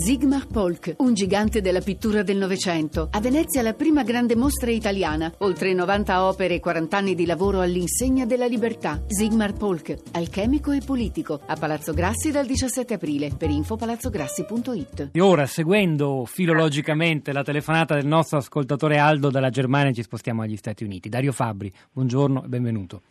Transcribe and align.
Sigmar 0.00 0.46
Polk, 0.46 0.94
un 1.00 1.12
gigante 1.12 1.60
della 1.60 1.82
pittura 1.82 2.22
del 2.22 2.38
Novecento. 2.38 3.08
A 3.12 3.20
Venezia 3.20 3.60
la 3.60 3.74
prima 3.74 4.02
grande 4.02 4.34
mostra 4.34 4.70
italiana. 4.70 5.30
Oltre 5.40 5.74
90 5.74 6.24
opere 6.24 6.54
e 6.54 6.58
40 6.58 6.96
anni 6.96 7.14
di 7.14 7.26
lavoro 7.26 7.60
all'insegna 7.60 8.24
della 8.24 8.46
libertà. 8.46 9.04
Sigmar 9.06 9.52
Polk, 9.52 9.94
alchemico 10.12 10.72
e 10.72 10.80
politico. 10.80 11.38
A 11.44 11.54
Palazzo 11.54 11.92
Grassi 11.92 12.30
dal 12.30 12.46
17 12.46 12.94
aprile. 12.94 13.30
Per 13.36 13.50
info 13.50 13.76
palazzograssi.it. 13.76 15.10
E 15.12 15.20
ora, 15.20 15.44
seguendo 15.44 16.24
filologicamente 16.24 17.34
la 17.34 17.42
telefonata 17.42 17.94
del 17.94 18.06
nostro 18.06 18.38
ascoltatore 18.38 18.96
Aldo 18.96 19.28
dalla 19.28 19.50
Germania, 19.50 19.92
ci 19.92 20.02
spostiamo 20.02 20.40
agli 20.40 20.56
Stati 20.56 20.82
Uniti. 20.82 21.10
Dario 21.10 21.32
Fabbri, 21.32 21.70
buongiorno 21.92 22.44
e 22.44 22.48
benvenuto. 22.48 23.02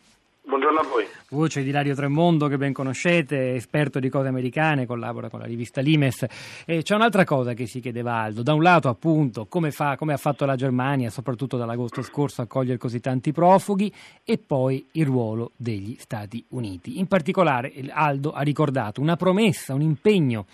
Buongiorno 0.50 0.80
a 0.80 0.82
voi. 0.82 1.04
Voce 1.28 1.62
di 1.62 1.70
Dario 1.70 1.94
Tremondo 1.94 2.48
che 2.48 2.56
ben 2.56 2.72
conoscete, 2.72 3.54
esperto 3.54 4.00
di 4.00 4.08
cose 4.08 4.26
americane, 4.26 4.84
collabora 4.84 5.30
con 5.30 5.38
la 5.38 5.46
rivista 5.46 5.80
Limes. 5.80 6.26
E 6.66 6.82
c'è 6.82 6.96
un'altra 6.96 7.22
cosa 7.22 7.54
che 7.54 7.68
si 7.68 7.78
chiedeva 7.78 8.14
Aldo. 8.14 8.42
Da 8.42 8.52
un 8.52 8.60
lato 8.60 8.88
appunto 8.88 9.46
come, 9.46 9.70
fa, 9.70 9.94
come 9.96 10.12
ha 10.12 10.16
fatto 10.16 10.44
la 10.46 10.56
Germania, 10.56 11.08
soprattutto 11.08 11.56
dall'agosto 11.56 12.02
scorso, 12.02 12.42
a 12.42 12.46
cogliere 12.46 12.78
così 12.78 12.98
tanti 12.98 13.30
profughi 13.30 13.92
e 14.24 14.38
poi 14.38 14.84
il 14.90 15.06
ruolo 15.06 15.52
degli 15.56 15.94
Stati 16.00 16.44
Uniti. 16.48 16.98
In 16.98 17.06
particolare 17.06 17.72
Aldo 17.88 18.32
ha 18.32 18.42
ricordato 18.42 19.00
una 19.00 19.14
promessa, 19.14 19.72
un 19.72 19.82
impegno 19.82 20.46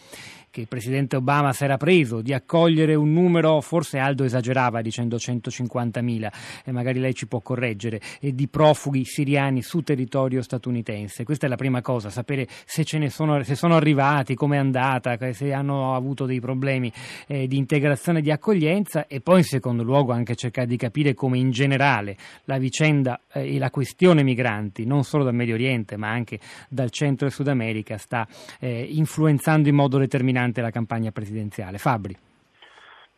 che 0.57 0.63
il 0.63 0.69
presidente 0.69 1.17
Obama 1.17 1.53
si 1.53 1.65
era 1.65 1.77
preso 1.77 2.23
di 2.23 2.33
accogliere 2.33 2.95
un 2.95 3.13
numero, 3.13 3.61
forse 3.61 3.99
Aldo 3.99 4.25
esagerava 4.25 4.81
dicendo 4.81 5.17
150.000, 5.17 6.33
e 6.65 6.73
magari 6.73 6.99
lei 6.99 7.13
ci 7.15 7.27
può 7.27 7.41
correggere, 7.41 8.01
di 8.21 8.49
profughi 8.49 9.05
siriani 9.05 9.61
su 9.61 9.83
territorio 9.83 10.41
statunitense. 10.41 11.25
Questa 11.25 11.45
è 11.45 11.51
la 11.51 11.57
prima 11.57 11.83
cosa, 11.83 12.09
sapere 12.09 12.47
se, 12.65 12.85
ce 12.85 12.97
ne 12.97 13.11
sono, 13.11 13.43
se 13.43 13.55
sono 13.55 13.77
arrivati, 13.77 14.35
come 14.35 14.57
è 14.57 14.59
andata, 14.59 15.19
se 15.35 15.53
hanno 15.53 15.95
avuto 15.95 16.25
dei 16.25 16.41
problemi 16.41 16.91
eh, 17.27 17.47
di 17.47 17.59
integrazione 17.59 18.21
e 18.21 18.23
di 18.23 18.31
accoglienza 18.31 19.07
e 19.09 19.21
poi 19.21 19.39
in 19.41 19.45
secondo 19.45 19.83
luogo 19.83 20.13
anche 20.13 20.37
cercare 20.37 20.67
di 20.67 20.79
capire 20.79 21.13
come 21.13 21.37
in 21.37 21.51
generale 21.51 22.17
la 22.45 22.57
vicenda 22.57 23.21
eh, 23.31 23.57
e 23.57 23.59
la 23.59 23.69
questione 23.69 24.23
migranti, 24.23 24.87
non 24.87 25.05
solo 25.05 25.23
dal 25.23 25.35
Medio 25.35 25.53
Oriente 25.53 25.99
ma 25.99 26.09
anche 26.09 26.39
dal 26.71 26.91
Centro 26.91 27.27
e 27.27 27.31
Sud 27.31 27.49
America, 27.49 27.99
sta 27.99 28.27
eh, 28.59 28.89
influenzando 28.91 29.69
in 29.69 29.75
modo 29.75 29.99
determinante 29.99 30.45
durante 30.47 30.61
la 30.61 30.71
campagna 30.71 31.11
presidenziale. 31.11 31.79
Fabri. 31.79 32.17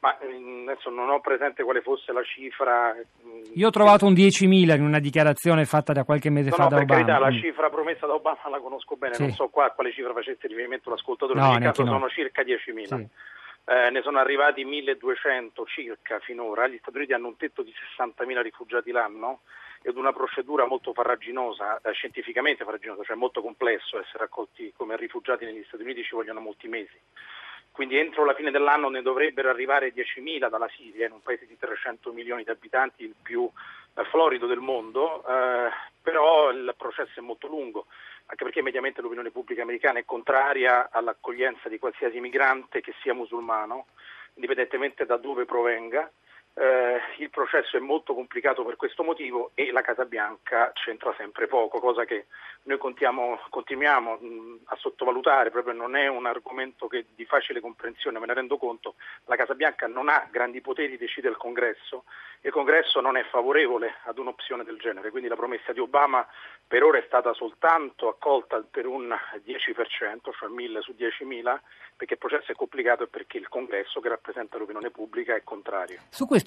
Ma 0.01 0.17
mm, 0.25 0.69
adesso 0.69 0.91
non 0.91 1.11
ho 1.11 1.21
presente 1.21 1.63
quale 1.63 1.83
fosse 1.83 2.13
la 2.13 2.23
cifra. 2.23 2.95
Mm, 2.95 3.43
Io 3.55 3.67
ho 3.67 3.71
trovato 3.71 4.07
un 4.07 4.13
10.000 4.13 4.77
in 4.77 4.83
una 4.83 5.01
dichiarazione 5.01 5.65
fatta 5.65 5.93
da 5.93 6.05
qualche 6.05 6.31
mese 6.31 6.51
no, 6.51 6.57
fa 6.57 6.63
no, 6.65 6.69
da 6.69 6.77
per 6.77 6.85
Obama. 6.85 7.05
Carità, 7.05 7.19
la 7.19 7.33
mm. 7.33 7.41
cifra 7.41 7.71
promessa 7.71 8.07
da 8.07 8.15
Obama 8.15 8.49
la 8.49 8.61
conosco 8.61 8.97
bene, 8.97 9.15
sì. 9.15 9.23
non 9.23 9.33
so 9.33 9.49
qua 9.49 9.67
a 9.67 9.71
quale 9.71 9.93
cifra 9.93 10.13
facesse 10.13 10.47
riferimento 10.47 10.91
l'ascoltatore, 10.91 11.41
no, 11.41 11.53
in 11.53 11.61
caso 11.61 11.83
no. 11.83 11.91
sono 11.91 12.09
circa 12.09 12.43
10.000. 12.43 12.85
Sì. 12.85 13.09
Eh, 13.71 13.91
ne 13.91 14.01
sono 14.01 14.19
arrivati 14.19 14.65
1.200 14.65 15.67
circa 15.67 16.19
finora, 16.21 16.67
gli 16.69 16.79
Stati 16.81 16.97
Uniti 16.97 17.13
hanno 17.13 17.27
un 17.27 17.37
tetto 17.37 17.63
di 17.63 17.73
60.000 17.99 18.41
rifugiati 18.41 18.91
l'anno 18.91 19.41
ed 19.83 19.97
una 19.97 20.13
procedura 20.13 20.67
molto 20.67 20.93
farraginosa, 20.93 21.81
eh, 21.81 21.93
scientificamente 21.93 22.65
farraginosa, 22.65 23.05
cioè 23.05 23.17
molto 23.17 23.41
complesso 23.43 24.01
essere 24.01 24.25
accolti 24.25 24.73
come 24.77 24.97
rifugiati 24.97 25.45
negli 25.45 25.65
Stati 25.67 25.83
Uniti 25.83 26.03
ci 26.03 26.15
vogliono 26.15 26.41
molti 26.41 26.69
mesi 26.69 26.99
quindi 27.79 27.97
entro 27.97 28.25
la 28.25 28.35
fine 28.35 28.51
dell'anno 28.51 28.89
ne 28.89 29.03
dovrebbero 29.03 29.51
arrivare 29.51 29.95
10.000 29.95 30.49
dalla 30.49 30.69
Siria, 30.77 31.07
in 31.07 31.13
un 31.13 31.23
paese 31.23 31.47
di 31.47 31.57
300 31.57 32.13
milioni 32.13 32.43
di 32.43 32.51
abitanti, 32.51 33.05
il 33.05 33.15
più 33.23 33.49
eh, 33.95 34.05
florido 34.07 34.49
del 34.49 34.59
mondo, 34.59 35.25
eh, 35.25 35.71
però 36.03 36.51
il 36.51 36.75
processo 36.77 37.21
è 37.21 37.23
molto 37.23 37.47
lungo, 37.47 37.87
anche 38.27 38.43
perché 38.43 38.63
mediamente 38.63 39.01
l'opinione 39.01 39.31
pubblica 39.31 39.63
americana 39.63 40.01
è 40.01 40.05
contraria 40.05 40.89
all'accoglienza 40.91 41.69
di 41.69 41.79
qualsiasi 41.79 42.19
migrante 42.19 42.81
che 42.81 42.95
sia 43.01 43.15
musulmano, 43.15 43.87
indipendentemente 44.35 45.07
da 45.07 45.17
dove 45.17 45.45
provenga. 45.45 46.11
Eh, 46.61 47.01
il 47.19 47.31
processo 47.31 47.77
è 47.77 47.81
molto 47.81 48.15
complicato 48.15 48.65
per 48.65 48.75
questo 48.75 49.05
motivo 49.05 49.53
e 49.55 49.71
la 49.71 49.81
Casa 49.81 50.05
Bianca 50.07 50.73
c'entra 50.75 51.15
sempre 51.17 51.47
poco, 51.47 51.79
cosa 51.79 52.05
che 52.05 52.27
noi 52.65 52.79
contiamo, 52.79 53.39
continuiamo 53.49 54.17
mh, 54.17 54.59
a 54.65 54.77
sottovalutare, 54.77 55.53
proprio 55.53 55.73
non 55.73 55.95
è 55.95 56.09
un 56.09 56.27
argomento 56.27 56.89
che, 56.89 57.07
di 57.15 57.25
facile 57.25 57.61
comprensione, 57.61 58.19
me 58.19 58.27
ne 58.27 58.35
rendo 58.35 58.57
conto, 58.57 58.97
la 59.27 59.37
Casa 59.37 59.55
Bianca 59.55 59.87
non 59.87 60.09
ha 60.09 60.27
grandi 60.33 60.61
poteri, 60.61 60.99
decide 60.99 61.29
il 61.29 61.37
Congresso 61.37 62.03
e 62.41 62.49
il 62.49 62.53
Congresso 62.53 63.01
non 63.01 63.17
è 63.17 63.23
favorevole 63.31 63.95
ad 64.03 64.19
un'opzione 64.19 64.65
del 64.65 64.79
genere, 64.79 65.11
quindi 65.11 65.29
la 65.29 65.37
promessa 65.37 65.73
di 65.73 65.79
Obama 65.79 66.27
per 66.67 66.83
ora 66.83 66.99
è 66.99 67.05
stata 67.07 67.33
soltanto 67.35 68.09
accolta 68.09 68.61
per 68.69 68.87
un 68.87 69.17
10%, 69.45 70.33
cioè 70.37 70.49
1000 70.49 70.81
su 70.83 70.93
10.000, 70.99 71.59
perché 71.97 72.15
il 72.15 72.19
processo 72.19 72.53
è 72.53 72.55
complicato 72.55 73.05
e 73.05 73.09
perché 73.09 73.39
il 73.39 73.49
Congresso 73.49 74.01
che 74.01 74.09
rappresenta 74.09 74.59
l'opinione 74.59 74.91
pubblica 74.91 75.35
è 75.35 75.43
contrario. 75.43 75.99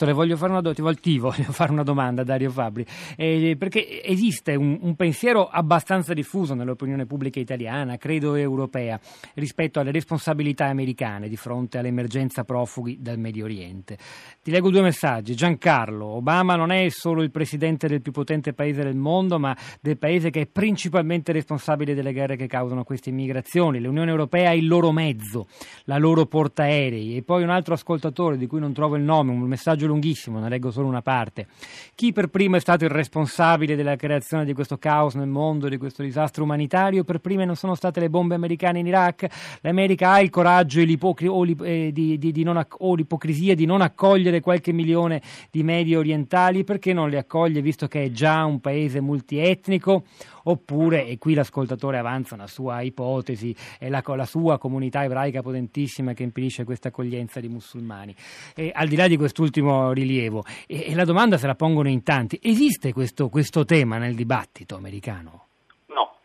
Questo 0.01 0.17
voglio 0.17 0.35
fare 0.35 0.51
una, 0.51 0.61
do- 0.61 0.73
ti 0.73 0.81
voglio 1.19 1.51
fare 1.53 1.71
una 1.71 1.83
domanda, 1.83 2.23
Dario 2.23 2.49
Fabri, 2.49 2.83
eh, 3.15 3.55
perché 3.55 4.03
esiste 4.03 4.55
un, 4.55 4.79
un 4.81 4.95
pensiero 4.95 5.47
abbastanza 5.47 6.15
diffuso 6.15 6.55
nell'opinione 6.55 7.05
pubblica 7.05 7.39
italiana, 7.39 7.97
credo 7.97 8.33
europea, 8.33 8.99
rispetto 9.35 9.79
alle 9.79 9.91
responsabilità 9.91 10.65
americane 10.65 11.29
di 11.29 11.35
fronte 11.35 11.77
all'emergenza 11.77 12.43
profughi 12.43 12.97
dal 12.99 13.19
Medio 13.19 13.43
Oriente. 13.43 13.95
Ti 14.41 14.49
leggo 14.49 14.71
due 14.71 14.81
messaggi. 14.81 15.35
Giancarlo, 15.35 16.07
Obama 16.07 16.55
non 16.55 16.71
è 16.71 16.89
solo 16.89 17.21
il 17.21 17.29
presidente 17.29 17.87
del 17.87 18.01
più 18.01 18.11
potente 18.11 18.53
paese 18.53 18.81
del 18.81 18.95
mondo, 18.95 19.37
ma 19.37 19.55
del 19.81 19.99
paese 19.99 20.31
che 20.31 20.41
è 20.41 20.47
principalmente 20.47 21.31
responsabile 21.31 21.93
delle 21.93 22.11
guerre 22.11 22.37
che 22.37 22.47
causano 22.47 22.83
queste 22.83 23.11
immigrazioni. 23.11 23.79
L'Unione 23.79 24.09
Europea 24.09 24.49
è 24.49 24.55
il 24.55 24.65
loro 24.65 24.91
mezzo, 24.91 25.45
la 25.83 25.99
loro 25.99 26.25
portaerei. 26.25 27.17
E 27.17 27.21
poi 27.21 27.43
un 27.43 27.51
altro 27.51 27.75
ascoltatore 27.75 28.35
di 28.35 28.47
cui 28.47 28.59
non 28.59 28.73
trovo 28.73 28.95
il 28.95 29.03
nome, 29.03 29.29
un 29.31 29.41
messaggio 29.41 29.89
lunghissimo, 29.91 30.39
ne 30.39 30.49
leggo 30.49 30.71
solo 30.71 30.87
una 30.87 31.01
parte. 31.01 31.47
Chi 31.95 32.11
per 32.11 32.27
primo 32.27 32.55
è 32.55 32.59
stato 32.59 32.83
il 32.83 32.89
responsabile 32.89 33.75
della 33.75 33.95
creazione 33.95 34.45
di 34.45 34.53
questo 34.53 34.77
caos 34.77 35.15
nel 35.15 35.27
mondo, 35.27 35.69
di 35.69 35.77
questo 35.77 36.01
disastro 36.01 36.43
umanitario? 36.43 37.03
Per 37.03 37.19
prime 37.19 37.45
non 37.45 37.55
sono 37.55 37.75
state 37.75 37.99
le 37.99 38.09
bombe 38.09 38.35
americane 38.35 38.79
in 38.79 38.87
Iraq? 38.87 39.27
L'America 39.61 40.11
ha 40.11 40.21
il 40.21 40.29
coraggio 40.29 40.79
o, 40.81 41.45
eh, 41.63 41.91
di, 41.91 42.17
di, 42.17 42.31
di 42.31 42.43
non, 42.43 42.65
o 42.79 42.95
l'ipocrisia 42.95 43.55
di 43.55 43.65
non 43.65 43.81
accogliere 43.81 44.39
qualche 44.39 44.71
milione 44.71 45.21
di 45.51 45.63
medio 45.63 45.99
orientali? 45.99 46.63
Perché 46.63 46.93
non 46.93 47.09
li 47.09 47.17
accoglie 47.17 47.61
visto 47.61 47.87
che 47.87 48.05
è 48.05 48.11
già 48.11 48.43
un 48.45 48.59
paese 48.59 49.01
multietnico? 49.01 50.03
Oppure, 50.43 51.05
e 51.05 51.17
qui 51.17 51.33
l'ascoltatore 51.33 51.97
avanza 51.97 52.33
una 52.33 52.47
sua 52.47 52.81
ipotesi, 52.81 53.55
è 53.77 53.89
la, 53.89 54.01
la 54.03 54.25
sua 54.25 54.57
comunità 54.57 55.03
ebraica 55.03 55.41
potentissima 55.41 56.13
che 56.13 56.23
impedisce 56.23 56.63
questa 56.63 56.87
accoglienza 56.87 57.39
di 57.39 57.47
musulmani. 57.47 58.15
E, 58.55 58.71
al 58.73 58.87
di 58.87 58.95
là 58.95 59.07
di 59.07 59.17
quest'ultimo 59.17 59.70
rilievo, 59.93 60.43
e, 60.67 60.91
e, 60.91 60.95
la 60.95 61.05
domanda 61.05 61.37
se 61.37 61.47
la 61.47 61.55
pongono 61.55 61.89
in 61.89 62.03
tanti, 62.03 62.39
esiste 62.41 62.93
questo, 62.93 63.29
questo 63.29 63.65
tema 63.65 63.97
nel 63.97 64.15
dibattito 64.15 64.75
americano? 64.75 65.47
No, 65.87 66.17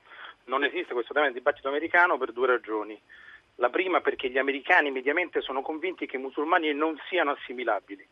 non 0.44 0.64
esiste 0.64 0.92
questo 0.92 1.12
tema 1.12 1.26
nel 1.26 1.34
dibattito 1.34 1.68
americano 1.68 2.18
per 2.18 2.32
due 2.32 2.46
ragioni. 2.46 2.98
La 3.56 3.70
prima 3.70 4.00
perché 4.00 4.28
gli 4.28 4.38
americani 4.38 4.90
mediamente 4.90 5.40
sono 5.40 5.62
convinti 5.62 6.06
che 6.06 6.16
i 6.16 6.20
musulmani 6.20 6.74
non 6.74 6.98
siano 7.08 7.30
assimilabili, 7.30 8.06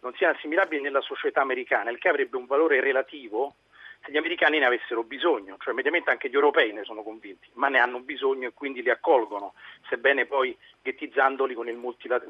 non 0.00 0.12
siano 0.14 0.34
assimilabili 0.34 0.82
nella 0.82 1.00
società 1.00 1.40
americana, 1.40 1.90
il 1.90 1.98
che 1.98 2.08
avrebbe 2.08 2.36
un 2.36 2.46
valore 2.46 2.80
relativo 2.80 3.54
se 4.02 4.10
gli 4.10 4.16
americani 4.16 4.58
ne 4.58 4.66
avessero 4.66 5.02
bisogno, 5.02 5.56
cioè 5.60 5.74
mediamente 5.74 6.10
anche 6.10 6.28
gli 6.28 6.34
europei 6.34 6.72
ne 6.72 6.84
sono 6.84 7.02
convinti, 7.02 7.48
ma 7.54 7.68
ne 7.68 7.78
hanno 7.78 8.00
bisogno 8.00 8.48
e 8.48 8.52
quindi 8.52 8.82
li 8.82 8.90
accolgono, 8.90 9.54
sebbene 9.88 10.26
poi 10.26 10.56
ghettizzandoli 10.82 11.54
con 11.54 11.68
il, 11.68 11.78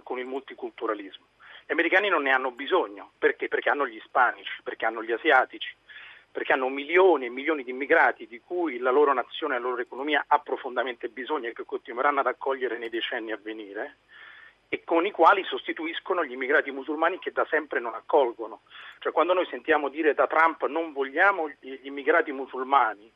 con 0.03 0.19
il 0.19 0.27
multiculturalismo. 0.27 1.27
Gli 1.67 1.73
americani 1.73 2.09
non 2.09 2.23
ne 2.23 2.33
hanno 2.33 2.51
bisogno, 2.51 3.13
perché? 3.19 3.49
Perché 3.49 3.71
hanno 3.71 3.87
gli 3.87 3.97
ispanici, 3.97 4.51
perché 4.65 4.87
hanno 4.87 5.05
gli 5.05 5.13
asiatici, 5.13 5.73
perché 6.33 6.53
hanno 6.53 6.69
milioni 6.69 7.27
e 7.27 7.31
milioni 7.31 7.63
di 7.63 7.71
immigrati 7.71 8.27
di 8.27 8.41
cui 8.41 8.79
la 8.79 8.91
loro 8.91 9.13
nazione 9.13 9.57
e 9.57 9.59
la 9.59 9.69
loro 9.69 9.81
economia 9.81 10.25
ha 10.27 10.39
profondamente 10.39 11.09
bisogno 11.09 11.49
e 11.49 11.53
che 11.53 11.65
continueranno 11.65 12.21
ad 12.21 12.27
accogliere 12.27 12.79
nei 12.79 12.89
decenni 12.89 13.33
a 13.33 13.39
venire 13.41 13.99
e 14.73 14.85
con 14.85 15.05
i 15.05 15.11
quali 15.11 15.43
sostituiscono 15.43 16.25
gli 16.25 16.31
immigrati 16.31 16.71
musulmani 16.71 17.19
che 17.19 17.33
da 17.33 17.45
sempre 17.51 17.81
non 17.81 17.95
accolgono. 17.95 18.61
Cioè 19.01 19.11
quando 19.11 19.33
noi 19.33 19.45
sentiamo 19.47 19.89
dire 19.89 20.15
da 20.15 20.29
Trump 20.29 20.65
non 20.67 20.93
vogliamo 20.93 21.49
gli 21.49 21.81
immigrati 21.83 22.31
musulmani 22.31 23.11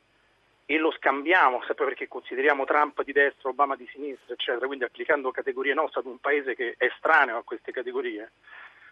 e 0.65 0.77
lo 0.77 0.91
scambiamo, 0.91 1.63
sempre 1.65 1.85
perché 1.85 2.09
consideriamo 2.09 2.65
Trump 2.65 3.01
di 3.03 3.13
destra, 3.13 3.49
Obama 3.49 3.77
di 3.77 3.87
sinistra, 3.89 4.33
eccetera, 4.33 4.65
quindi 4.65 4.83
applicando 4.83 5.31
categorie 5.31 5.73
nostre 5.73 6.01
ad 6.01 6.07
un 6.07 6.17
paese 6.17 6.55
che 6.55 6.75
è 6.77 6.85
estraneo 6.85 7.37
a 7.37 7.43
queste 7.43 7.71
categorie, 7.71 8.31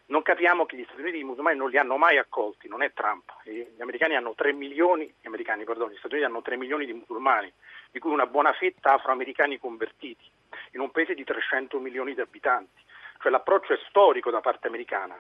non 0.06 0.22
capiamo 0.22 0.66
che 0.66 0.78
gli 0.78 0.86
Stati 0.86 1.02
Uniti 1.02 1.22
musulmani 1.22 1.58
non 1.58 1.70
li 1.70 1.78
hanno 1.78 1.98
mai 1.98 2.18
accolti, 2.18 2.70
non 2.70 2.82
è 2.82 2.94
Trump. 2.94 3.34
Gli 3.44 3.82
americani 3.82 4.16
hanno 4.16 4.36
3 4.36 4.54
milioni, 4.54 5.14
gli, 5.20 5.28
americani, 5.28 5.66
pardon, 5.66 5.90
gli 5.90 5.98
Stati 5.98 6.14
Uniti 6.14 6.30
hanno 6.30 6.42
3 6.42 6.56
milioni 6.56 6.86
di 6.86 6.94
musulmani, 6.94 7.52
di 7.92 8.00
cui 8.00 8.12
una 8.12 8.28
buona 8.28 8.54
fetta 8.54 8.94
afroamericani 8.94 9.60
convertiti 9.60 10.32
in 10.74 10.82
un 10.82 10.92
paese 10.92 11.14
di 11.14 11.24
300 11.24 11.80
milioni 11.80 12.14
di 12.14 12.22
abitanti. 12.22 12.82
Cioè 13.20 13.32
l'approccio 13.32 13.74
è 13.74 13.80
storico 13.88 14.30
da 14.30 14.42
parte 14.42 14.68
americana, 14.68 15.16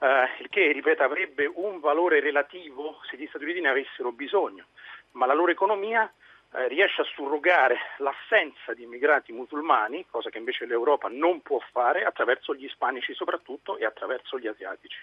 eh, 0.00 0.28
il 0.40 0.48
che, 0.48 0.70
ripeto, 0.72 1.02
avrebbe 1.02 1.50
un 1.52 1.80
valore 1.80 2.20
relativo 2.20 3.00
se 3.10 3.16
gli 3.16 3.26
Stati 3.26 3.44
Uniti 3.44 3.60
ne 3.60 3.70
avessero 3.70 4.12
bisogno, 4.12 4.66
ma 5.12 5.26
la 5.26 5.34
loro 5.34 5.50
economia 5.50 6.10
eh, 6.50 6.68
riesce 6.68 7.02
a 7.02 7.04
surrogare 7.04 7.76
l'assenza 7.98 8.72
di 8.74 8.82
immigrati 8.84 9.32
musulmani, 9.32 10.06
cosa 10.10 10.30
che 10.30 10.38
invece 10.38 10.64
l'Europa 10.64 11.08
non 11.08 11.42
può 11.42 11.58
fare, 11.72 12.04
attraverso 12.04 12.54
gli 12.54 12.64
ispanici 12.64 13.12
soprattutto 13.12 13.76
e 13.76 13.84
attraverso 13.84 14.38
gli 14.38 14.46
asiatici. 14.46 14.96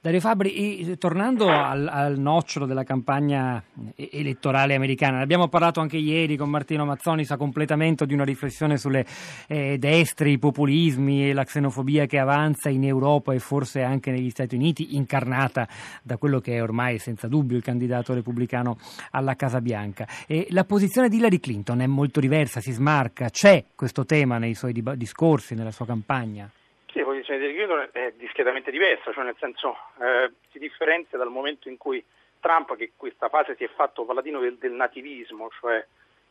Dario 0.00 0.20
Fabri, 0.20 0.96
tornando 0.96 1.48
al, 1.48 1.88
al, 1.88 2.18
nocciolo 2.18 2.66
della 2.66 2.84
campagna 2.84 3.60
elettorale 3.96 4.76
americana, 4.76 5.16
ne 5.16 5.24
abbiamo 5.24 5.48
parlato 5.48 5.80
anche 5.80 5.96
ieri 5.96 6.36
con 6.36 6.48
Martino 6.48 6.84
Mazzoni, 6.84 7.24
sa 7.24 7.36
completamento 7.36 8.04
di 8.04 8.14
una 8.14 8.22
riflessione 8.22 8.76
sulle 8.76 9.04
eh, 9.48 9.76
destre, 9.76 10.30
i 10.30 10.38
populismi 10.38 11.28
e 11.28 11.32
la 11.32 11.42
xenofobia 11.42 12.06
che 12.06 12.20
avanza 12.20 12.68
in 12.68 12.84
Europa 12.84 13.34
e 13.34 13.40
forse 13.40 13.82
anche 13.82 14.12
negli 14.12 14.30
Stati 14.30 14.54
Uniti, 14.54 14.94
incarnata 14.94 15.66
da 16.04 16.16
quello 16.16 16.38
che 16.38 16.54
è 16.54 16.62
ormai 16.62 17.00
senza 17.00 17.26
dubbio 17.26 17.56
il 17.56 17.64
candidato 17.64 18.14
repubblicano 18.14 18.78
alla 19.10 19.34
Casa 19.34 19.60
Bianca. 19.60 20.06
E 20.28 20.46
la 20.50 20.64
posizione 20.68 21.08
di 21.08 21.16
Hillary 21.16 21.40
Clinton 21.40 21.80
è 21.80 21.86
molto 21.86 22.20
diversa, 22.20 22.60
si 22.60 22.70
smarca, 22.70 23.30
c'è 23.30 23.64
questo 23.74 24.04
tema 24.04 24.36
nei 24.38 24.54
suoi 24.54 24.72
discorsi, 24.72 25.54
nella 25.54 25.72
sua 25.72 25.86
campagna? 25.86 26.48
Sì, 26.92 26.98
la 26.98 27.06
posizione 27.06 27.40
di 27.40 27.54
Clinton 27.54 27.88
è 27.90 28.12
discretamente 28.16 28.70
diversa, 28.70 29.10
cioè 29.12 29.24
nel 29.24 29.36
senso 29.40 29.74
eh, 29.98 30.30
si 30.52 30.58
differenzia 30.58 31.16
dal 31.16 31.30
momento 31.30 31.68
in 31.68 31.78
cui 31.78 32.04
Trump, 32.38 32.76
che 32.76 32.84
in 32.84 32.90
questa 32.96 33.28
fase 33.30 33.56
si 33.56 33.64
è 33.64 33.70
fatto 33.74 34.04
paladino 34.04 34.40
del, 34.40 34.58
del 34.58 34.72
nativismo, 34.72 35.48
cioè 35.58 35.84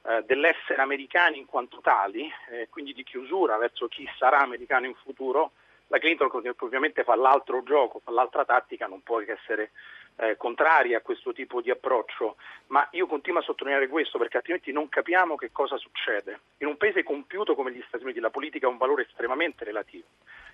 eh, 0.03 0.23
dell'essere 0.27 0.81
americani 0.81 1.39
in 1.39 1.45
quanto 1.45 1.79
tali, 1.81 2.31
eh, 2.51 2.67
quindi 2.69 2.93
di 2.93 3.03
chiusura 3.03 3.57
verso 3.57 3.87
chi 3.87 4.07
sarà 4.17 4.37
americano 4.37 4.85
in 4.85 4.93
futuro, 4.93 5.51
la 5.87 5.97
Clinton 5.97 6.29
ovviamente 6.59 7.03
fa 7.03 7.15
l'altro 7.15 7.63
gioco, 7.63 8.01
fa 8.03 8.11
l'altra 8.11 8.45
tattica, 8.45 8.85
non 8.85 9.01
può 9.01 9.17
che 9.19 9.31
essere 9.31 9.71
eh, 10.17 10.37
contrari 10.37 10.93
a 10.93 11.01
questo 11.01 11.31
tipo 11.31 11.61
di 11.61 11.69
approccio, 11.69 12.37
ma 12.67 12.87
io 12.91 13.07
continuo 13.07 13.39
a 13.39 13.43
sottolineare 13.43 13.87
questo 13.87 14.17
perché 14.17 14.37
altrimenti 14.37 14.71
non 14.71 14.89
capiamo 14.89 15.35
che 15.35 15.51
cosa 15.51 15.77
succede. 15.77 16.39
In 16.57 16.67
un 16.67 16.77
paese 16.77 17.03
compiuto 17.03 17.55
come 17.55 17.71
gli 17.71 17.83
Stati 17.87 18.03
Uniti 18.03 18.19
la 18.19 18.29
politica 18.29 18.67
ha 18.67 18.69
un 18.69 18.77
valore 18.77 19.03
estremamente 19.03 19.63
relativo. 19.63 20.05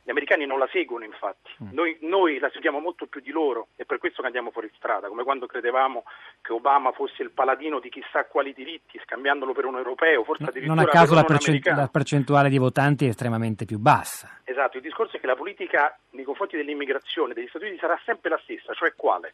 Gli 0.03 0.09
americani 0.09 0.45
non 0.45 0.59
la 0.59 0.67
seguono 0.71 1.05
infatti, 1.05 1.50
mm. 1.63 1.69
noi, 1.71 1.97
noi, 2.01 2.38
la 2.39 2.50
seguiamo 2.51 2.79
molto 2.79 3.05
più 3.05 3.21
di 3.21 3.31
loro 3.31 3.67
e 3.77 3.85
per 3.85 4.00
questo 4.00 4.21
che 4.21 4.27
andiamo 4.27 4.51
fuori 4.51 4.69
strada, 4.75 5.07
come 5.07 5.23
quando 5.23 5.45
credevamo 5.45 6.03
che 6.41 6.51
Obama 6.51 6.91
fosse 6.91 7.23
il 7.23 7.31
paladino 7.31 7.79
di 7.79 7.89
chissà 7.89 8.25
quali 8.25 8.53
diritti, 8.53 9.00
scambiandolo 9.01 9.53
per 9.53 9.65
un 9.65 9.77
europeo, 9.77 10.23
forse 10.23 10.44
addirittura 10.44 10.75
Non 10.75 10.85
a 10.85 10.89
caso 10.89 11.15
la, 11.15 11.23
percent- 11.23 11.65
la 11.67 11.88
percentuale 11.88 12.50
di 12.50 12.57
votanti 12.57 13.05
è 13.05 13.09
estremamente 13.09 13.63
più 13.63 13.79
bassa. 13.79 14.41
Esatto, 14.44 14.77
il 14.77 14.83
discorso 14.83 15.15
è 15.15 15.19
che 15.21 15.27
la 15.27 15.35
politica 15.35 15.97
nei 16.11 16.25
confronti 16.25 16.57
dell'immigrazione 16.57 17.33
degli 17.33 17.47
Stati 17.47 17.65
Uniti 17.65 17.79
sarà 17.79 17.97
sempre 18.03 18.29
la 18.29 18.39
stessa, 18.44 18.73
cioè 18.73 18.94
quale? 18.95 19.33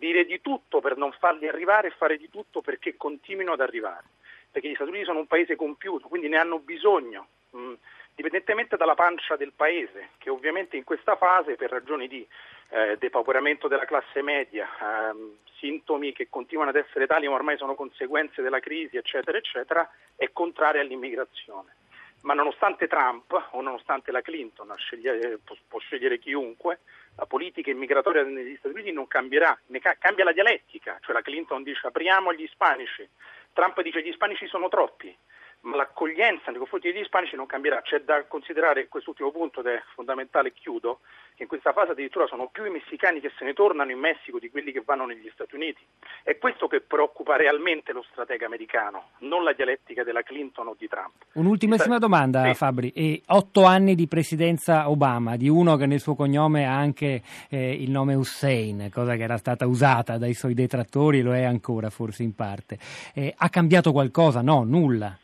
dire 0.00 0.24
di 0.24 0.40
tutto 0.40 0.80
per 0.80 0.96
non 0.96 1.12
farli 1.12 1.46
arrivare 1.46 1.88
e 1.88 1.94
fare 1.96 2.16
di 2.16 2.30
tutto 2.30 2.62
perché 2.62 2.96
continuino 2.96 3.52
ad 3.52 3.60
arrivare. 3.60 4.04
Perché 4.50 4.68
gli 4.68 4.74
Stati 4.74 4.90
Uniti 4.90 5.04
sono 5.04 5.20
un 5.20 5.26
paese 5.28 5.54
compiuto, 5.54 6.08
quindi 6.08 6.28
ne 6.28 6.38
hanno 6.38 6.58
bisogno, 6.58 7.28
mh, 7.50 7.74
dipendentemente 8.20 8.76
dalla 8.76 8.94
pancia 8.94 9.36
del 9.36 9.52
paese, 9.56 10.10
che 10.18 10.28
ovviamente 10.28 10.76
in 10.76 10.84
questa 10.84 11.16
fase, 11.16 11.56
per 11.56 11.70
ragioni 11.70 12.06
di 12.06 12.26
eh, 12.68 12.96
depauperamento 12.98 13.66
della 13.66 13.86
classe 13.86 14.20
media, 14.20 14.68
ehm, 14.78 15.36
sintomi 15.58 16.12
che 16.12 16.28
continuano 16.28 16.70
ad 16.70 16.76
essere 16.76 17.06
tali 17.06 17.26
ma 17.26 17.34
ormai 17.34 17.56
sono 17.56 17.74
conseguenze 17.74 18.42
della 18.42 18.60
crisi, 18.60 18.98
eccetera, 18.98 19.38
eccetera, 19.38 19.90
è 20.16 20.30
contraria 20.32 20.82
all'immigrazione. 20.82 21.76
Ma 22.22 22.34
nonostante 22.34 22.86
Trump 22.86 23.32
o 23.52 23.62
nonostante 23.62 24.12
la 24.12 24.20
Clinton 24.20 24.70
scegliere, 24.76 25.38
può, 25.42 25.56
può, 25.66 25.78
scegliere 25.78 26.18
chiunque, 26.18 26.80
la 27.16 27.24
politica 27.24 27.70
immigratoria 27.70 28.22
negli 28.22 28.56
Stati 28.56 28.74
Uniti 28.74 28.92
non 28.92 29.06
cambierà, 29.06 29.58
ca- 29.80 29.96
cambia 29.98 30.24
la 30.24 30.32
dialettica, 30.32 30.98
cioè 31.00 31.14
la 31.14 31.22
Clinton 31.22 31.62
dice 31.62 31.86
apriamo 31.86 32.34
gli 32.34 32.42
ispanici, 32.42 33.08
Trump 33.54 33.80
dice 33.80 34.02
gli 34.02 34.08
ispanici 34.08 34.46
sono 34.46 34.68
troppi, 34.68 35.16
ma 35.62 35.76
l'accoglienza 35.76 36.50
nei 36.50 36.58
confronti 36.58 36.90
degli 36.90 37.02
ispanici 37.02 37.36
non 37.36 37.46
cambierà. 37.46 37.82
C'è 37.82 38.00
da 38.00 38.24
considerare 38.24 38.88
quest'ultimo 38.88 39.30
punto 39.30 39.60
ed 39.60 39.66
è 39.66 39.82
fondamentale, 39.94 40.52
chiudo, 40.52 41.00
che 41.34 41.42
in 41.42 41.48
questa 41.48 41.72
fase 41.72 41.92
addirittura 41.92 42.26
sono 42.26 42.48
più 42.50 42.64
i 42.64 42.70
messicani 42.70 43.20
che 43.20 43.32
se 43.36 43.44
ne 43.44 43.52
tornano 43.52 43.90
in 43.90 43.98
Messico 43.98 44.38
di 44.38 44.50
quelli 44.50 44.72
che 44.72 44.82
vanno 44.84 45.06
negli 45.06 45.30
Stati 45.32 45.54
Uniti. 45.54 45.80
È 46.22 46.36
questo 46.38 46.66
che 46.66 46.80
preoccupa 46.80 47.36
realmente 47.36 47.92
lo 47.92 48.04
stratega 48.10 48.46
americano, 48.46 49.10
non 49.20 49.42
la 49.44 49.52
dialettica 49.52 50.02
della 50.02 50.22
Clinton 50.22 50.68
o 50.68 50.76
di 50.78 50.88
Trump. 50.88 51.24
Un'ultimissima 51.34 51.98
domanda, 51.98 52.44
sì. 52.44 52.54
Fabri. 52.54 52.92
E 52.92 53.22
otto 53.26 53.64
anni 53.64 53.94
di 53.94 54.06
presidenza 54.06 54.88
Obama, 54.88 55.36
di 55.36 55.48
uno 55.48 55.76
che 55.76 55.86
nel 55.86 56.00
suo 56.00 56.14
cognome 56.14 56.66
ha 56.66 56.76
anche 56.76 57.22
eh, 57.50 57.72
il 57.72 57.90
nome 57.90 58.14
Hussein, 58.14 58.90
cosa 58.92 59.16
che 59.16 59.22
era 59.22 59.36
stata 59.36 59.66
usata 59.66 60.18
dai 60.18 60.34
suoi 60.34 60.54
detrattori, 60.54 61.22
lo 61.22 61.34
è 61.34 61.44
ancora 61.44 61.90
forse 61.90 62.22
in 62.22 62.34
parte. 62.34 62.78
Eh, 63.14 63.34
ha 63.36 63.48
cambiato 63.48 63.92
qualcosa? 63.92 64.40
No, 64.40 64.64
nulla 64.64 65.16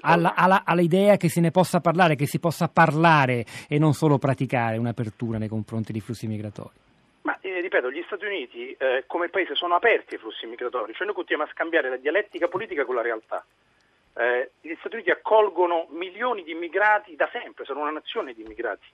che? 0.00 0.06
Alla, 0.06 0.34
alla, 0.34 0.62
all'idea 0.64 1.16
che 1.16 1.28
se 1.28 1.40
ne 1.40 1.50
possa 1.50 1.80
parlare, 1.80 2.16
che 2.16 2.26
si 2.26 2.38
possa 2.38 2.68
parlare 2.68 3.44
e 3.68 3.78
non 3.78 3.92
solo 3.92 4.18
praticare 4.18 4.76
un'apertura 4.78 5.38
nei 5.38 5.48
confronti 5.48 5.92
dei 5.92 6.00
flussi 6.00 6.26
migratori. 6.26 6.80
Ma 7.22 7.38
eh, 7.40 7.60
ripeto, 7.60 7.90
gli 7.90 8.02
Stati 8.06 8.24
Uniti 8.24 8.72
eh, 8.72 9.04
come 9.06 9.28
paese 9.28 9.54
sono 9.54 9.74
aperti 9.74 10.14
ai 10.14 10.20
flussi 10.20 10.46
migratori, 10.46 10.92
cioè 10.94 11.06
noi 11.06 11.14
continuiamo 11.14 11.48
a 11.48 11.54
scambiare 11.54 11.88
la 11.88 11.96
dialettica 11.96 12.48
politica 12.48 12.84
con 12.84 12.96
la 12.96 13.02
realtà. 13.02 13.44
Eh, 14.14 14.50
gli 14.60 14.74
Stati 14.78 14.96
Uniti 14.96 15.10
accolgono 15.10 15.86
milioni 15.90 16.42
di 16.42 16.50
immigrati 16.50 17.14
da 17.16 17.28
sempre, 17.32 17.64
sono 17.64 17.80
una 17.80 17.90
nazione 17.90 18.34
di 18.34 18.42
immigrati. 18.42 18.86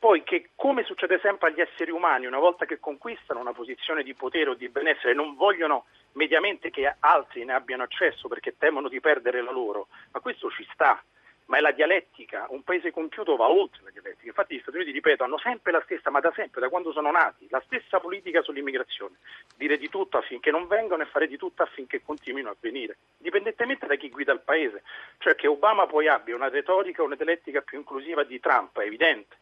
Poi 0.00 0.22
che, 0.22 0.50
come 0.54 0.84
succede 0.84 1.18
sempre 1.18 1.48
agli 1.48 1.60
esseri 1.60 1.90
umani, 1.90 2.26
una 2.26 2.38
volta 2.38 2.66
che 2.66 2.78
conquistano 2.78 3.40
una 3.40 3.52
posizione 3.52 4.04
di 4.04 4.14
potere 4.14 4.50
o 4.50 4.54
di 4.54 4.68
benessere, 4.68 5.12
non 5.12 5.34
vogliono 5.34 5.86
mediamente 6.12 6.70
che 6.70 6.94
altri 7.00 7.44
ne 7.44 7.52
abbiano 7.52 7.82
accesso 7.82 8.28
perché 8.28 8.56
temono 8.56 8.88
di 8.88 9.00
perdere 9.00 9.42
la 9.42 9.50
loro, 9.50 9.88
ma 10.12 10.20
questo 10.20 10.50
ci 10.50 10.64
sta. 10.72 11.02
Ma 11.46 11.56
è 11.56 11.60
la 11.60 11.72
dialettica, 11.72 12.46
un 12.50 12.62
paese 12.62 12.92
compiuto 12.92 13.34
va 13.34 13.48
oltre 13.48 13.80
la 13.82 13.90
dialettica. 13.90 14.26
Infatti 14.26 14.54
gli 14.54 14.60
Stati 14.60 14.76
Uniti, 14.76 14.92
ripeto, 14.92 15.24
hanno 15.24 15.38
sempre 15.38 15.72
la 15.72 15.80
stessa, 15.82 16.10
ma 16.10 16.20
da 16.20 16.30
sempre, 16.32 16.60
da 16.60 16.68
quando 16.68 16.92
sono 16.92 17.10
nati, 17.10 17.48
la 17.48 17.62
stessa 17.64 17.98
politica 17.98 18.42
sull'immigrazione. 18.42 19.16
Dire 19.56 19.78
di 19.78 19.88
tutto 19.88 20.18
affinché 20.18 20.52
non 20.52 20.68
vengano 20.68 21.02
e 21.02 21.06
fare 21.06 21.26
di 21.26 21.38
tutto 21.38 21.62
affinché 21.62 22.02
continuino 22.02 22.50
a 22.50 22.56
venire, 22.60 22.98
indipendentemente 23.16 23.86
da 23.86 23.96
chi 23.96 24.10
guida 24.10 24.32
il 24.32 24.42
paese. 24.44 24.82
Cioè 25.16 25.34
che 25.34 25.48
Obama 25.48 25.86
poi 25.86 26.06
abbia 26.06 26.36
una 26.36 26.50
retorica 26.50 27.02
o 27.02 27.06
una 27.06 27.16
dialettica 27.16 27.62
più 27.62 27.78
inclusiva 27.78 28.22
di 28.22 28.38
Trump, 28.38 28.78
è 28.78 28.84
evidente 28.84 29.37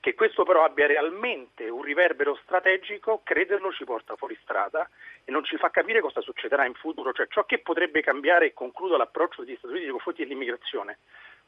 che 0.00 0.14
questo 0.14 0.44
però 0.44 0.64
abbia 0.64 0.86
realmente 0.86 1.68
un 1.68 1.82
riverbero 1.82 2.34
strategico, 2.42 3.20
crederlo 3.22 3.70
ci 3.70 3.84
porta 3.84 4.16
fuori 4.16 4.36
strada 4.42 4.88
e 5.24 5.30
non 5.30 5.44
ci 5.44 5.58
fa 5.58 5.68
capire 5.70 6.00
cosa 6.00 6.22
succederà 6.22 6.64
in 6.64 6.72
futuro, 6.72 7.12
cioè 7.12 7.26
ciò 7.28 7.44
che 7.44 7.58
potrebbe 7.58 8.00
cambiare, 8.00 8.46
e 8.46 8.54
concludo 8.54 8.96
l'approccio 8.96 9.44
degli 9.44 9.56
Stati 9.56 9.68
Uniti 9.68 9.84
nei 9.84 9.92
confronti 9.92 10.22
dell'immigrazione, 10.22 10.98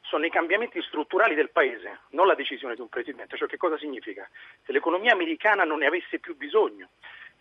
sono 0.01 0.25
i 0.25 0.29
cambiamenti 0.29 0.79
strutturali 0.83 1.33
del 1.33 1.49
paese, 1.49 2.01
non 2.09 2.27
la 2.27 2.35
decisione 2.35 2.75
di 2.75 2.81
un 2.81 2.89
presidente. 2.89 3.37
Cioè 3.37 3.47
che 3.47 3.57
cosa 3.57 3.77
significa? 3.77 4.29
Se 4.63 4.71
l'economia 4.71 5.13
americana 5.13 5.63
non 5.63 5.79
ne 5.79 5.87
avesse 5.87 6.19
più 6.19 6.35
bisogno, 6.35 6.89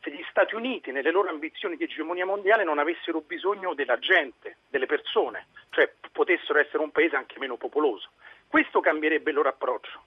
se 0.01 0.11
gli 0.11 0.25
Stati 0.31 0.55
Uniti 0.55 0.93
nelle 0.93 1.11
loro 1.11 1.29
ambizioni 1.29 1.77
di 1.77 1.85
egemonia 1.85 2.25
mondiale 2.25 2.65
non 2.65 2.79
avessero 2.79 3.21
bisogno 3.21 3.75
della 3.75 3.99
gente, 3.99 4.57
delle 4.69 4.87
persone, 4.87 5.49
cioè 5.71 5.93
potessero 6.11 6.59
essere 6.59 6.83
un 6.83 6.91
paese 6.91 7.17
anche 7.17 7.39
meno 7.39 7.57
popoloso. 7.57 8.13
Questo 8.49 8.81
cambierebbe 8.81 9.31
il 9.31 9.37
loro 9.37 9.51
approccio 9.51 10.05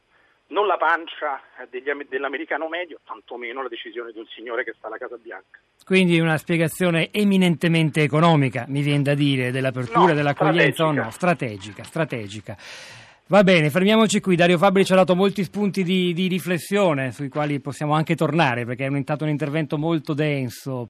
non 0.48 0.68
la 0.68 0.78
pancia 0.78 1.42
degli, 1.70 1.90
dell'americano 2.08 2.68
medio, 2.68 3.00
tantomeno 3.06 3.64
la 3.64 3.70
decisione 3.70 4.12
di 4.12 4.20
un 4.20 4.26
signore 4.28 4.64
che 4.64 4.74
sta 4.78 4.88
alla 4.88 4.98
Casa 4.98 5.18
Bianca. 5.18 5.60
Quindi 5.84 6.20
una 6.20 6.38
spiegazione 6.38 7.10
eminentemente 7.12 8.02
economica, 8.02 8.66
mi 8.68 8.82
viene 8.82 9.04
da 9.04 9.14
dire, 9.14 9.52
dell'apertura, 9.52 10.08
no, 10.08 10.14
dell'accoglienza 10.14 10.86
o 10.86 10.92
no? 10.92 11.10
Strategica, 11.12 11.84
strategica. 11.84 12.56
Va 13.28 13.44
bene, 13.44 13.72
fermiamoci 13.72 14.20
qui. 14.20 14.36
Dario 14.36 14.60
Fabri 14.60 14.86
ci 14.86 14.94
ha 14.94 14.98
dato 14.98 15.16
molti 15.16 15.44
spunti 15.44 15.84
di, 15.84 16.14
di 16.14 16.28
riflessione 16.28 17.12
sui 17.12 17.28
quali 17.28 17.60
possiamo 17.60 17.96
anche 17.96 18.16
tornare 18.16 18.66
perché 18.66 18.86
è 18.86 19.02
stato 19.02 19.24
un 19.24 19.32
intervento 19.32 19.80
molto 19.80 20.14
denso. 20.14 20.84